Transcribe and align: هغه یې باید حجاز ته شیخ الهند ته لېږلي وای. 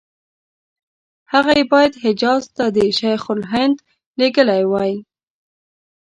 هغه 1.33 1.51
یې 1.59 1.63
باید 1.73 1.93
حجاز 2.03 2.43
ته 2.55 2.63
شیخ 2.99 3.21
الهند 3.33 3.77
ته 3.81 3.85
لېږلي 4.19 4.63
وای. 4.71 4.93